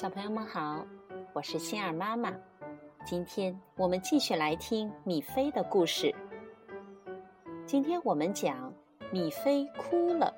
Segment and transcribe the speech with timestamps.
[0.00, 0.86] 小朋友们好，
[1.32, 2.32] 我是欣儿妈妈。
[3.04, 6.14] 今天我们继续来听米菲的故事。
[7.66, 8.72] 今天我们讲
[9.10, 10.32] 米菲哭了。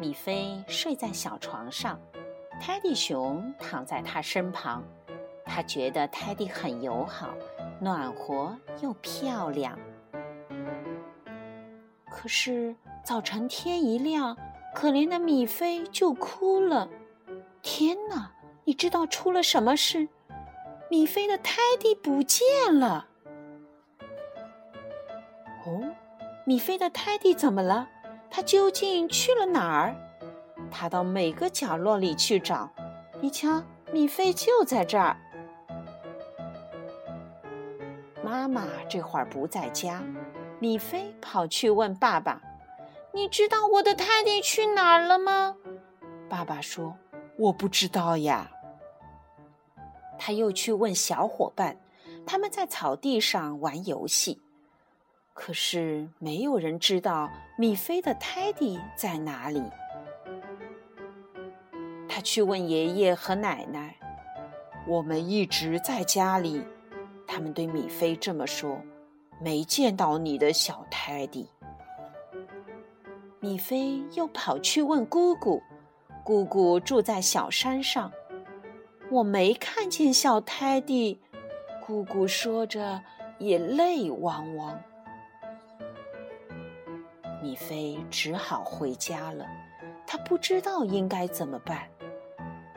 [0.00, 1.96] 米菲睡在小床上，
[2.60, 4.82] 泰迪熊躺在他身旁。
[5.44, 7.32] 他觉得泰迪很友好、
[7.80, 9.78] 暖和又漂亮。
[12.10, 14.36] 可是早晨天一亮，
[14.74, 16.88] 可怜的米菲就哭了。
[17.62, 18.32] 天哪！
[18.64, 20.08] 你知道出了什么事？
[20.90, 23.06] 米菲的泰迪不见了。
[25.66, 25.94] 哦，
[26.44, 27.88] 米菲的泰迪怎么了？
[28.30, 29.96] 他究竟去了哪儿？
[30.70, 32.70] 他到每个角落里去找。
[33.20, 35.16] 你瞧，米菲就在这儿。
[38.22, 40.02] 妈妈这会儿不在家，
[40.58, 42.42] 米菲跑去问爸爸
[43.18, 45.56] ：“你知道我的泰迪去哪儿了吗？”
[46.30, 46.96] 爸爸说
[47.36, 48.48] ：“我不知道呀。”
[50.16, 51.76] 他又去问小伙伴，
[52.24, 54.40] 他们在草地上玩游戏，
[55.34, 59.60] 可是没有人知道米菲的泰迪在哪里。
[62.08, 63.96] 他去问爷爷和奶奶，
[64.86, 66.64] 我们一直在家里。
[67.26, 68.80] 他们对米菲这么说
[69.42, 71.48] ：“没见到你的小泰迪。”
[73.40, 75.62] 米菲又跑去问姑姑
[76.24, 78.10] ：“姑姑住在小山上，
[79.10, 81.20] 我没看见小泰迪。”
[81.86, 83.00] 姑姑说着
[83.38, 84.80] 也泪汪汪。
[87.40, 89.46] 米菲只好回家了，
[90.04, 91.88] 她不知道应该怎么办。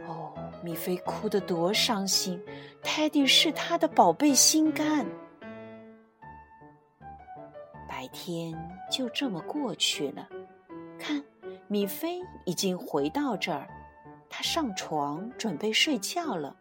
[0.07, 0.31] 哦
[0.63, 2.39] 米菲哭得多伤心，
[2.83, 5.05] 泰迪是他的宝贝心肝。
[7.89, 8.55] 白天
[8.89, 10.27] 就这么过去了，
[11.01, 11.23] 看，
[11.67, 13.67] 米菲已经回到这儿，
[14.29, 16.55] 他上床准备睡觉了，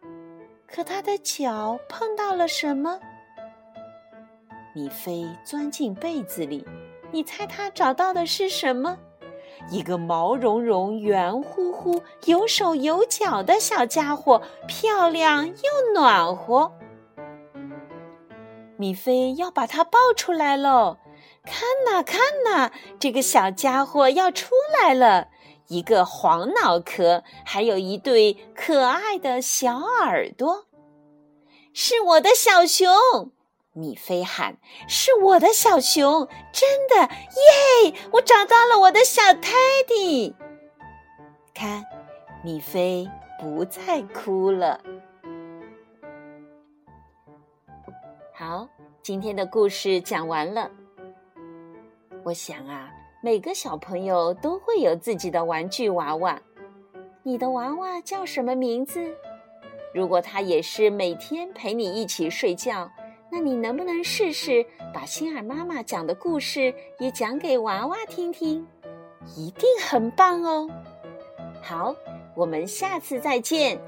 [0.65, 2.99] 可他的脚碰到了什么？
[4.73, 6.65] 米菲钻进被子里，
[7.11, 8.97] 你猜他找到的是什么？
[9.69, 16.71] 一个毛茸茸、圆乎乎、有手有脚的小家伙，漂亮又暖和。
[18.75, 20.97] 米菲要把它抱出来喽！
[21.43, 25.29] 看呐，看呐，这个小家伙要出来了，
[25.67, 30.65] 一个黄脑壳，还有一对可爱的小耳朵，
[31.73, 32.91] 是我的小熊。
[33.73, 37.03] 米菲喊：“是我的小熊，真的
[37.85, 37.93] 耶！
[38.11, 39.53] 我找到了我的小泰
[39.87, 40.35] 迪。
[41.53, 41.85] 看，
[42.43, 43.09] 米菲
[43.39, 44.81] 不再哭了。
[48.33, 48.67] 好，
[49.01, 50.69] 今天的故事讲完了。
[52.23, 56.41] 我想啊，每个小朋友都会有自己的玩具娃娃。
[57.23, 59.13] 你的娃娃叫什么名字？
[59.93, 62.89] 如果他也是每天陪你一起睡觉。”
[63.33, 68.67] 那你能不能试试把心儿妈妈讲的故事也讲给娃娃听听？
[69.37, 70.69] 一定很棒哦！
[71.61, 71.95] 好，
[72.35, 73.79] 我们下次再见。